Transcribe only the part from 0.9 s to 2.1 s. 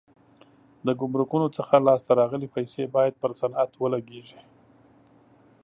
ګمرکونو څخه لاس